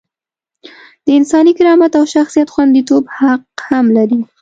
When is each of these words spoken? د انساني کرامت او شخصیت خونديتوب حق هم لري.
د 1.05 1.07
انساني 1.19 1.51
کرامت 1.57 1.91
او 1.99 2.05
شخصیت 2.15 2.47
خونديتوب 2.53 3.03
حق 3.19 3.45
هم 3.67 3.85
لري. 3.97 4.19